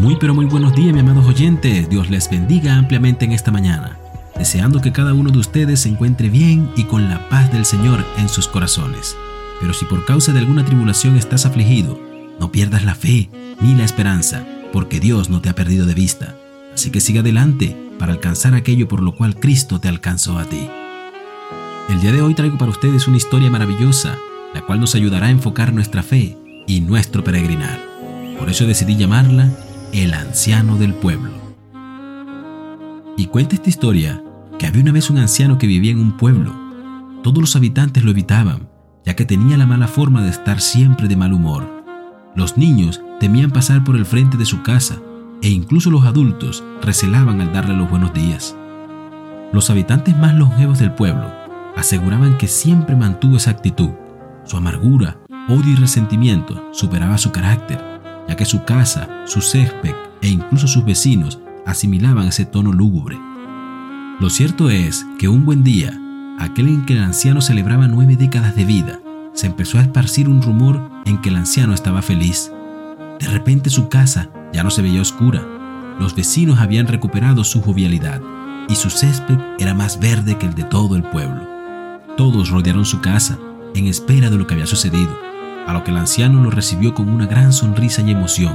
Muy 0.00 0.16
pero 0.16 0.34
muy 0.34 0.46
buenos 0.46 0.74
días, 0.74 0.94
mis 0.94 1.02
amados 1.02 1.26
oyentes. 1.26 1.90
Dios 1.90 2.08
les 2.08 2.30
bendiga 2.30 2.74
ampliamente 2.76 3.26
en 3.26 3.32
esta 3.32 3.50
mañana. 3.50 3.98
Deseando 4.34 4.80
que 4.80 4.92
cada 4.92 5.12
uno 5.12 5.30
de 5.30 5.36
ustedes 5.36 5.80
se 5.80 5.90
encuentre 5.90 6.30
bien 6.30 6.70
y 6.74 6.84
con 6.84 7.10
la 7.10 7.28
paz 7.28 7.52
del 7.52 7.66
Señor 7.66 8.02
en 8.16 8.30
sus 8.30 8.48
corazones. 8.48 9.14
Pero 9.60 9.74
si 9.74 9.84
por 9.84 10.06
causa 10.06 10.32
de 10.32 10.38
alguna 10.38 10.64
tribulación 10.64 11.18
estás 11.18 11.44
afligido, 11.44 12.00
no 12.40 12.50
pierdas 12.50 12.82
la 12.82 12.94
fe 12.94 13.28
ni 13.60 13.74
la 13.74 13.84
esperanza, 13.84 14.46
porque 14.72 15.00
Dios 15.00 15.28
no 15.28 15.42
te 15.42 15.50
ha 15.50 15.54
perdido 15.54 15.84
de 15.84 15.92
vista. 15.92 16.34
Así 16.72 16.90
que 16.90 17.02
sigue 17.02 17.18
adelante 17.18 17.76
para 17.98 18.12
alcanzar 18.12 18.54
aquello 18.54 18.88
por 18.88 19.02
lo 19.02 19.14
cual 19.14 19.38
Cristo 19.38 19.80
te 19.80 19.88
alcanzó 19.88 20.38
a 20.38 20.46
ti. 20.46 20.66
El 21.90 22.00
día 22.00 22.12
de 22.12 22.22
hoy 22.22 22.32
traigo 22.32 22.56
para 22.56 22.70
ustedes 22.70 23.06
una 23.06 23.18
historia 23.18 23.50
maravillosa, 23.50 24.16
la 24.54 24.62
cual 24.62 24.80
nos 24.80 24.94
ayudará 24.94 25.26
a 25.26 25.30
enfocar 25.30 25.74
nuestra 25.74 26.02
fe 26.02 26.38
y 26.66 26.80
nuestro 26.80 27.22
peregrinar. 27.22 27.78
Por 28.38 28.48
eso 28.48 28.66
decidí 28.66 28.96
llamarla 28.96 29.50
el 29.92 30.14
anciano 30.14 30.76
del 30.76 30.94
pueblo. 30.94 31.32
Y 33.16 33.26
cuenta 33.26 33.56
esta 33.56 33.68
historia 33.68 34.22
que 34.58 34.66
había 34.66 34.82
una 34.82 34.92
vez 34.92 35.10
un 35.10 35.18
anciano 35.18 35.58
que 35.58 35.66
vivía 35.66 35.90
en 35.90 36.00
un 36.00 36.16
pueblo. 36.16 36.54
Todos 37.22 37.38
los 37.38 37.56
habitantes 37.56 38.04
lo 38.04 38.12
evitaban, 38.12 38.68
ya 39.04 39.16
que 39.16 39.24
tenía 39.24 39.56
la 39.56 39.66
mala 39.66 39.88
forma 39.88 40.22
de 40.22 40.30
estar 40.30 40.60
siempre 40.60 41.08
de 41.08 41.16
mal 41.16 41.32
humor. 41.32 41.84
Los 42.36 42.56
niños 42.56 43.02
temían 43.18 43.50
pasar 43.50 43.82
por 43.82 43.96
el 43.96 44.06
frente 44.06 44.36
de 44.36 44.44
su 44.44 44.62
casa 44.62 45.00
e 45.42 45.48
incluso 45.48 45.90
los 45.90 46.04
adultos 46.04 46.62
recelaban 46.82 47.40
al 47.40 47.52
darle 47.52 47.74
los 47.74 47.90
buenos 47.90 48.12
días. 48.14 48.56
Los 49.52 49.70
habitantes 49.70 50.16
más 50.16 50.34
longevos 50.34 50.78
del 50.78 50.92
pueblo 50.92 51.30
aseguraban 51.76 52.38
que 52.38 52.46
siempre 52.46 52.94
mantuvo 52.94 53.36
esa 53.36 53.50
actitud. 53.50 53.90
Su 54.44 54.56
amargura, 54.56 55.18
odio 55.48 55.72
y 55.72 55.76
resentimiento 55.76 56.68
superaba 56.72 57.18
su 57.18 57.32
carácter 57.32 57.99
ya 58.30 58.36
que 58.36 58.44
su 58.44 58.62
casa, 58.62 59.08
su 59.26 59.40
césped 59.40 59.92
e 60.22 60.28
incluso 60.28 60.68
sus 60.68 60.84
vecinos 60.84 61.40
asimilaban 61.66 62.28
ese 62.28 62.44
tono 62.44 62.72
lúgubre. 62.72 63.18
Lo 64.20 64.30
cierto 64.30 64.70
es 64.70 65.04
que 65.18 65.26
un 65.26 65.44
buen 65.44 65.64
día, 65.64 66.00
aquel 66.38 66.68
en 66.68 66.86
que 66.86 66.92
el 66.92 67.02
anciano 67.02 67.40
celebraba 67.40 67.88
nueve 67.88 68.14
décadas 68.14 68.54
de 68.54 68.64
vida, 68.64 69.00
se 69.32 69.48
empezó 69.48 69.78
a 69.78 69.82
esparcir 69.82 70.28
un 70.28 70.42
rumor 70.42 70.88
en 71.06 71.20
que 71.20 71.30
el 71.30 71.36
anciano 71.36 71.74
estaba 71.74 72.02
feliz. 72.02 72.52
De 73.18 73.26
repente 73.26 73.68
su 73.68 73.88
casa 73.88 74.30
ya 74.52 74.62
no 74.62 74.70
se 74.70 74.82
veía 74.82 75.02
oscura, 75.02 75.44
los 75.98 76.14
vecinos 76.14 76.60
habían 76.60 76.86
recuperado 76.86 77.42
su 77.42 77.60
jovialidad 77.60 78.22
y 78.68 78.76
su 78.76 78.90
césped 78.90 79.38
era 79.58 79.74
más 79.74 79.98
verde 79.98 80.38
que 80.38 80.46
el 80.46 80.54
de 80.54 80.62
todo 80.62 80.94
el 80.94 81.02
pueblo. 81.02 81.48
Todos 82.16 82.50
rodearon 82.50 82.84
su 82.84 83.00
casa 83.00 83.40
en 83.74 83.88
espera 83.88 84.30
de 84.30 84.38
lo 84.38 84.46
que 84.46 84.54
había 84.54 84.66
sucedido 84.66 85.29
a 85.66 85.72
lo 85.72 85.84
que 85.84 85.90
el 85.90 85.96
anciano 85.96 86.42
lo 86.42 86.50
recibió 86.50 86.94
con 86.94 87.08
una 87.08 87.26
gran 87.26 87.52
sonrisa 87.52 88.02
y 88.02 88.10
emoción. 88.10 88.54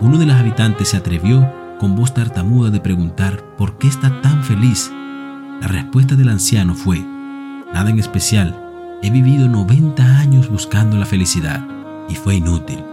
Uno 0.00 0.18
de 0.18 0.26
los 0.26 0.36
habitantes 0.36 0.88
se 0.88 0.96
atrevió 0.96 1.50
con 1.78 1.96
voz 1.96 2.14
tartamuda 2.14 2.70
de 2.70 2.80
preguntar 2.80 3.42
por 3.56 3.78
qué 3.78 3.88
está 3.88 4.20
tan 4.20 4.44
feliz. 4.44 4.92
La 5.60 5.68
respuesta 5.68 6.14
del 6.14 6.28
anciano 6.28 6.74
fue, 6.74 6.98
nada 7.72 7.90
en 7.90 7.98
especial, 7.98 8.56
he 9.02 9.10
vivido 9.10 9.48
90 9.48 10.02
años 10.18 10.48
buscando 10.50 10.96
la 10.96 11.06
felicidad 11.06 11.66
y 12.08 12.14
fue 12.14 12.36
inútil. 12.36 12.84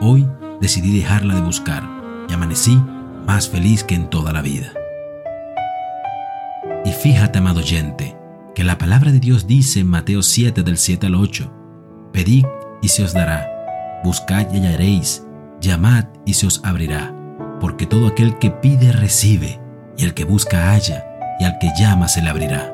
Hoy 0.00 0.26
decidí 0.60 0.96
dejarla 0.96 1.34
de 1.34 1.40
buscar 1.40 1.88
y 2.28 2.32
amanecí 2.32 2.80
más 3.26 3.48
feliz 3.48 3.84
que 3.84 3.94
en 3.94 4.10
toda 4.10 4.32
la 4.32 4.42
vida. 4.42 4.72
Y 6.84 6.90
fíjate, 6.90 7.38
amado 7.38 7.60
oyente, 7.60 8.16
que 8.54 8.64
la 8.64 8.78
palabra 8.78 9.10
de 9.10 9.20
Dios 9.20 9.46
dice 9.46 9.80
en 9.80 9.88
Mateo 9.88 10.22
7 10.22 10.62
del 10.62 10.76
7 10.76 11.06
al 11.06 11.14
8, 11.14 11.52
Pedid 12.12 12.44
y 12.84 12.88
se 12.88 13.02
os 13.02 13.14
dará. 13.14 13.50
Buscad 14.04 14.52
y 14.52 14.58
hallaréis, 14.58 15.24
llamad 15.58 16.04
y 16.26 16.34
se 16.34 16.46
os 16.46 16.60
abrirá, 16.64 17.14
porque 17.58 17.86
todo 17.86 18.06
aquel 18.06 18.38
que 18.38 18.50
pide 18.50 18.92
recibe, 18.92 19.58
y 19.96 20.04
el 20.04 20.12
que 20.12 20.24
busca 20.24 20.70
halla, 20.70 21.06
y 21.40 21.44
al 21.44 21.58
que 21.58 21.70
llama 21.78 22.08
se 22.08 22.20
le 22.20 22.28
abrirá. 22.28 22.70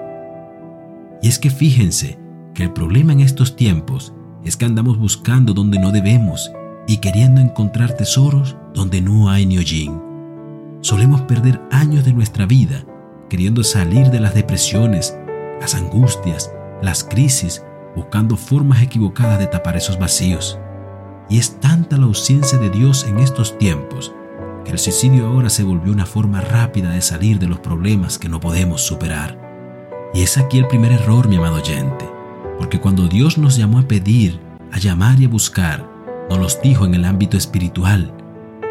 Y 1.22 1.28
es 1.28 1.38
que 1.38 1.48
fíjense 1.48 2.18
que 2.54 2.64
el 2.64 2.72
problema 2.72 3.12
en 3.12 3.20
estos 3.20 3.54
tiempos 3.54 4.12
es 4.44 4.56
que 4.56 4.64
andamos 4.64 4.98
buscando 4.98 5.54
donde 5.54 5.78
no 5.78 5.92
debemos 5.92 6.50
y 6.88 6.96
queriendo 6.96 7.40
encontrar 7.40 7.92
tesoros 7.92 8.56
donde 8.74 9.00
no 9.00 9.30
hay 9.30 9.46
ni 9.46 9.58
hollín. 9.58 10.02
Solemos 10.80 11.20
perder 11.22 11.60
años 11.70 12.04
de 12.04 12.14
nuestra 12.14 12.46
vida 12.46 12.84
queriendo 13.28 13.62
salir 13.62 14.10
de 14.10 14.18
las 14.18 14.34
depresiones, 14.34 15.16
las 15.60 15.76
angustias, 15.76 16.52
las 16.82 17.04
crisis 17.04 17.62
buscando 17.94 18.36
formas 18.36 18.82
equivocadas 18.82 19.38
de 19.38 19.46
tapar 19.46 19.76
esos 19.76 19.98
vacíos. 19.98 20.58
Y 21.28 21.38
es 21.38 21.60
tanta 21.60 21.96
la 21.96 22.06
ausencia 22.06 22.58
de 22.58 22.70
Dios 22.70 23.04
en 23.04 23.18
estos 23.18 23.56
tiempos 23.58 24.12
que 24.64 24.72
el 24.72 24.78
suicidio 24.78 25.26
ahora 25.26 25.48
se 25.48 25.62
volvió 25.62 25.92
una 25.92 26.06
forma 26.06 26.40
rápida 26.40 26.90
de 26.90 27.00
salir 27.00 27.38
de 27.38 27.48
los 27.48 27.60
problemas 27.60 28.18
que 28.18 28.28
no 28.28 28.40
podemos 28.40 28.82
superar. 28.82 29.38
Y 30.12 30.22
es 30.22 30.38
aquí 30.38 30.58
el 30.58 30.66
primer 30.66 30.92
error, 30.92 31.28
mi 31.28 31.36
amado 31.36 31.56
oyente, 31.56 32.08
porque 32.58 32.80
cuando 32.80 33.08
Dios 33.08 33.38
nos 33.38 33.56
llamó 33.56 33.78
a 33.78 33.88
pedir, 33.88 34.40
a 34.72 34.78
llamar 34.78 35.20
y 35.20 35.24
a 35.24 35.28
buscar, 35.28 35.88
nos 36.28 36.38
los 36.38 36.62
dijo 36.62 36.84
en 36.84 36.94
el 36.94 37.04
ámbito 37.04 37.36
espiritual, 37.36 38.12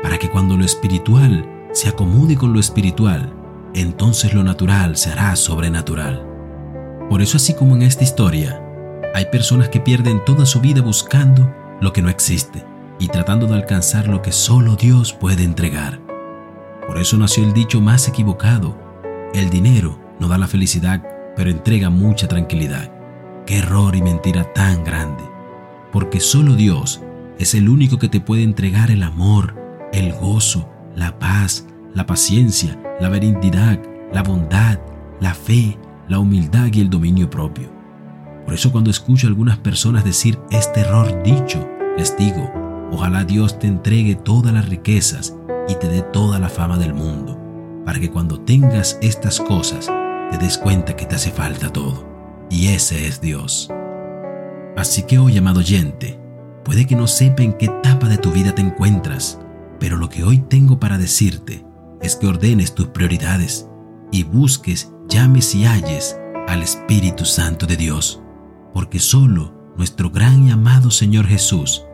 para 0.04 0.18
que 0.18 0.30
cuando 0.30 0.58
lo 0.58 0.64
espiritual 0.64 1.46
se 1.72 1.90
acomode 1.90 2.36
con 2.36 2.54
lo 2.54 2.60
espiritual, 2.60 3.34
entonces 3.74 4.34
lo 4.34 4.44
natural 4.44 4.96
se 4.98 5.12
hará 5.12 5.36
sobrenatural. 5.36 6.26
Por 7.10 7.22
eso 7.22 7.38
así 7.38 7.54
como 7.54 7.76
en 7.76 7.84
esta 7.84 8.04
historia, 8.04 8.62
hay 9.14 9.26
personas 9.26 9.70
que 9.70 9.80
pierden 9.80 10.24
toda 10.26 10.46
su 10.46 10.62
vida 10.62 10.82
buscando 10.82 11.54
lo 11.82 11.94
que 11.94 12.02
no 12.02 12.10
existe 12.10 12.64
y 13.00 13.08
tratando 13.08 13.48
de 13.48 13.56
alcanzar 13.56 14.08
lo 14.08 14.22
que 14.22 14.32
solo 14.32 14.76
Dios 14.76 15.14
puede 15.14 15.44
entregar. 15.44 16.00
Por 16.86 16.98
eso 16.98 17.18
nació 17.18 17.44
el 17.44 17.54
dicho 17.54 17.82
más 17.82 18.08
equivocado. 18.08 18.78
El 19.34 19.50
dinero 19.50 20.00
no 20.20 20.28
da 20.28 20.38
la 20.38 20.48
felicidad, 20.48 21.04
pero 21.36 21.50
entrega 21.50 21.90
mucha 21.90 22.28
tranquilidad. 22.28 22.92
Qué 23.46 23.60
error 23.60 23.96
y 23.96 24.02
mentira 24.02 24.52
tan 24.54 24.84
grande. 24.84 25.24
Porque 25.92 26.20
solo 26.20 26.56
Dios 26.56 27.02
es 27.40 27.56
el 27.56 27.70
único 27.70 27.98
que 27.98 28.10
te 28.10 28.20
puede 28.20 28.44
entregar 28.44 28.92
el 28.92 29.04
amor, 29.04 29.56
el 29.94 30.14
gozo, 30.14 30.70
la 30.96 31.18
paz, 31.18 31.66
la 31.94 32.06
paciencia, 32.06 32.78
la 33.00 33.10
benignidad, 33.10 33.80
la 34.12 34.24
bondad, 34.24 34.80
la 35.20 35.34
fe, 35.34 35.78
la 36.08 36.20
humildad 36.20 36.68
y 36.74 36.82
el 36.82 36.90
dominio 36.90 37.30
propio. 37.30 37.79
Por 38.50 38.56
eso 38.56 38.72
cuando 38.72 38.90
escucho 38.90 39.28
a 39.28 39.30
algunas 39.30 39.60
personas 39.60 40.04
decir 40.04 40.40
este 40.50 40.80
error 40.80 41.22
dicho, 41.22 41.70
les 41.96 42.18
digo, 42.18 42.52
ojalá 42.92 43.24
Dios 43.24 43.60
te 43.60 43.68
entregue 43.68 44.16
todas 44.16 44.52
las 44.52 44.68
riquezas 44.68 45.36
y 45.68 45.76
te 45.76 45.88
dé 45.88 46.02
toda 46.02 46.40
la 46.40 46.50
fama 46.50 46.80
del 46.80 46.96
mundo, 46.96 47.40
para 47.86 48.00
que 48.00 48.10
cuando 48.10 48.40
tengas 48.40 48.98
estas 49.04 49.40
cosas 49.40 49.86
te 50.32 50.40
des 50.40 50.58
cuenta 50.58 50.96
que 50.96 51.06
te 51.06 51.14
hace 51.14 51.30
falta 51.30 51.72
todo. 51.72 52.10
Y 52.50 52.70
ese 52.70 53.06
es 53.06 53.22
Dios. 53.22 53.70
Así 54.76 55.04
que 55.04 55.20
hoy, 55.20 55.38
amado 55.38 55.60
oyente, 55.60 56.20
puede 56.66 56.88
que 56.88 56.96
no 56.96 57.06
sepa 57.06 57.44
en 57.44 57.54
qué 57.54 57.66
etapa 57.66 58.10
de 58.10 58.18
tu 58.18 58.32
vida 58.32 58.56
te 58.56 58.64
encuentras, 58.64 59.40
pero 59.80 59.96
lo 59.96 60.10
que 60.10 60.24
hoy 60.24 60.40
tengo 60.40 60.80
para 60.80 60.98
decirte 60.98 61.64
es 62.02 62.16
que 62.16 62.26
ordenes 62.26 62.74
tus 62.74 62.88
prioridades 62.88 63.68
y 64.12 64.24
busques, 64.24 64.92
llames 65.08 65.54
y 65.54 65.68
halles 65.68 66.20
al 66.48 66.64
Espíritu 66.64 67.26
Santo 67.26 67.68
de 67.68 67.78
Dios 67.78 68.24
porque 68.74 69.00
solo 69.00 69.54
nuestro 69.78 70.10
gran 70.10 70.48
y 70.48 70.52
amado 70.52 70.92
Señor 70.92 71.26
Jesús 71.26 71.86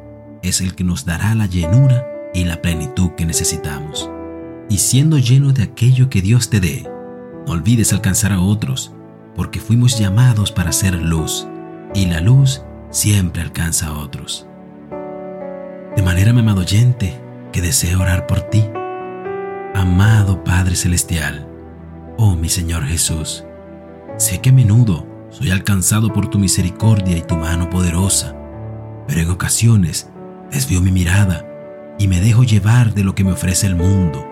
es 0.42 0.62
el 0.62 0.76
que 0.76 0.84
nos 0.84 1.06
dará 1.06 1.36
la 1.36 1.46
llenura 1.46 2.06
y 2.34 2.44
la 2.46 2.62
plenitud 2.62 3.12
que 3.12 3.26
necesitamos. 3.26 4.10
Y 4.70 4.78
siendo 4.78 5.18
lleno 5.18 5.54
de 5.54 5.64
aquello 5.64 6.10
que 6.10 6.22
Dios 6.22 6.50
te 6.50 6.60
dé, 6.60 6.90
no 7.46 7.54
olvides 7.54 7.94
alcanzar 7.94 8.32
a 8.32 8.42
otros, 8.42 8.94
porque 9.36 9.60
fuimos 9.60 10.00
llamados 10.00 10.52
para 10.52 10.72
ser 10.72 10.96
luz, 10.96 11.48
y 11.94 12.08
la 12.08 12.20
luz 12.20 12.64
siempre 12.90 13.42
alcanza 13.42 13.88
a 13.88 13.98
otros. 14.00 14.48
De 15.96 16.02
manera, 16.02 16.34
mi 16.34 16.40
amado 16.40 16.62
oyente, 16.62 17.22
que 17.52 17.62
deseo 17.62 18.02
orar 18.02 18.28
por 18.28 18.42
ti. 18.42 18.64
Amado 19.74 20.44
Padre 20.44 20.76
Celestial, 20.76 21.48
oh 22.18 22.36
mi 22.36 22.50
Señor 22.50 22.86
Jesús, 22.86 23.46
sé 24.18 24.42
que 24.42 24.50
a 24.50 24.54
menudo 24.54 25.15
soy 25.38 25.52
alcanzado 25.52 26.14
por 26.14 26.30
tu 26.30 26.40
misericordia 26.40 27.18
y 27.18 27.22
tu 27.22 27.36
mano 27.36 27.70
poderosa, 27.70 28.34
pero 29.06 29.20
en 29.20 29.30
ocasiones 29.30 30.10
desvío 30.50 30.80
mi 30.80 30.92
mirada 30.92 31.46
y 32.00 32.08
me 32.08 32.22
dejo 32.22 32.44
llevar 32.44 32.94
de 32.94 33.04
lo 33.04 33.16
que 33.16 33.26
me 33.26 33.34
ofrece 33.34 33.68
el 33.68 33.76
mundo, 33.76 34.26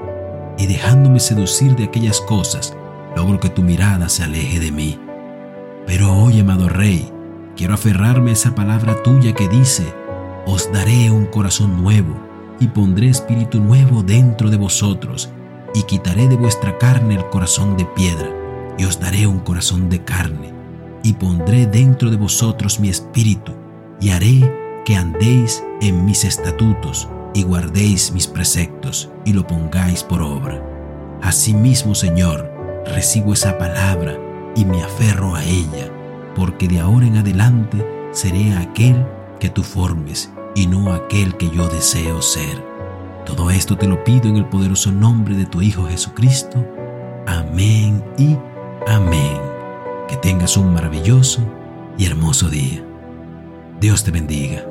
y 0.57 0.65
dejándome 0.65 1.19
seducir 1.19 1.75
de 1.75 1.85
aquellas 1.85 2.21
cosas, 2.21 2.73
logro 3.17 3.41
que 3.41 3.49
tu 3.49 3.63
mirada 3.63 4.07
se 4.07 4.23
aleje 4.23 4.61
de 4.61 4.71
mí. 4.71 4.97
Pero 5.85 6.13
hoy, 6.13 6.39
amado 6.39 6.69
Rey, 6.69 7.11
quiero 7.57 7.73
aferrarme 7.73 8.29
a 8.29 8.33
esa 8.33 8.55
palabra 8.55 9.03
tuya 9.03 9.33
que 9.33 9.49
dice, 9.49 9.93
os 10.45 10.71
daré 10.71 11.11
un 11.11 11.25
corazón 11.25 11.81
nuevo 11.81 12.15
y 12.61 12.67
pondré 12.67 13.09
espíritu 13.09 13.59
nuevo 13.59 14.03
dentro 14.03 14.49
de 14.49 14.57
vosotros, 14.57 15.29
y 15.75 15.83
quitaré 15.83 16.29
de 16.29 16.37
vuestra 16.37 16.77
carne 16.77 17.15
el 17.15 17.25
corazón 17.29 17.75
de 17.75 17.83
piedra, 17.83 18.29
y 18.77 18.85
os 18.85 19.01
daré 19.01 19.27
un 19.27 19.39
corazón 19.39 19.89
de 19.89 20.01
carne 20.03 20.52
y 21.03 21.13
pondré 21.13 21.67
dentro 21.67 22.09
de 22.09 22.17
vosotros 22.17 22.79
mi 22.79 22.89
espíritu, 22.89 23.53
y 23.99 24.09
haré 24.09 24.51
que 24.85 24.95
andéis 24.95 25.63
en 25.81 26.05
mis 26.05 26.23
estatutos, 26.23 27.07
y 27.33 27.43
guardéis 27.43 28.11
mis 28.11 28.27
preceptos 28.27 29.09
y 29.25 29.33
lo 29.33 29.45
pongáis 29.45 30.03
por 30.03 30.21
obra. 30.21 30.61
Asimismo, 31.21 31.95
Señor, 31.95 32.51
recibo 32.85 33.33
esa 33.33 33.57
palabra 33.57 34.17
y 34.55 34.65
me 34.65 34.83
aferro 34.83 35.35
a 35.35 35.43
ella, 35.43 35.89
porque 36.35 36.67
de 36.67 36.79
ahora 36.79 37.07
en 37.07 37.17
adelante 37.17 37.85
seré 38.11 38.55
aquel 38.55 39.05
que 39.39 39.49
tú 39.49 39.63
formes 39.63 40.31
y 40.55 40.67
no 40.67 40.93
aquel 40.93 41.35
que 41.37 41.49
yo 41.49 41.67
deseo 41.67 42.21
ser. 42.21 42.63
Todo 43.25 43.49
esto 43.49 43.77
te 43.77 43.87
lo 43.87 44.03
pido 44.03 44.29
en 44.29 44.37
el 44.37 44.45
poderoso 44.45 44.91
nombre 44.91 45.35
de 45.35 45.45
tu 45.45 45.61
Hijo 45.61 45.87
Jesucristo. 45.87 46.65
Amén 47.25 48.03
y 48.17 48.37
amén. 48.87 49.42
Que 50.13 50.19
tengas 50.19 50.57
un 50.57 50.71
maravilloso 50.71 51.41
y 51.97 52.05
hermoso 52.05 52.47
día. 52.47 52.85
Dios 53.81 54.03
te 54.03 54.11
bendiga. 54.11 54.63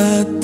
A 0.00 0.39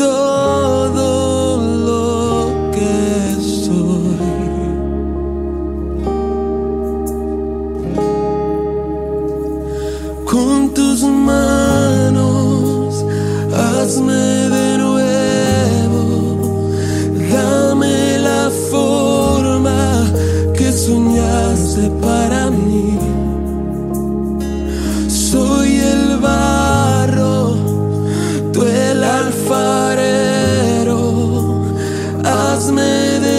loves 32.56 32.72
me. 32.72 33.35